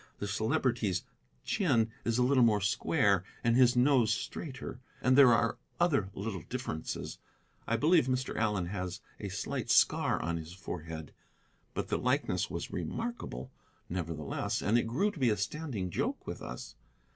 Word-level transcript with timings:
The 0.17 0.25
Celebrity's 0.27 1.03
chin 1.45 1.91
is 2.05 2.17
a 2.17 2.23
little 2.23 2.43
more 2.43 2.59
square, 2.59 3.23
and 3.43 3.55
his 3.55 3.75
nose 3.75 4.11
straighter, 4.11 4.79
and 4.99 5.15
there 5.15 5.31
are 5.31 5.59
other 5.79 6.09
little 6.15 6.41
differences. 6.41 7.19
I 7.67 7.77
believe 7.77 8.07
Mr. 8.07 8.35
Allen 8.35 8.65
has 8.65 9.01
a 9.19 9.29
slight 9.29 9.69
scar 9.69 10.19
on 10.19 10.37
his 10.37 10.53
forehead. 10.53 11.13
But 11.75 11.89
the 11.89 11.99
likeness 11.99 12.49
was 12.49 12.71
remarkable, 12.73 13.51
nevertheless, 13.89 14.63
and 14.63 14.75
it 14.75 14.87
grew 14.87 15.11
to 15.11 15.19
be 15.19 15.29
a 15.29 15.37
standing 15.37 15.91
joke 15.91 16.25
with 16.25 16.41
us. 16.41 16.75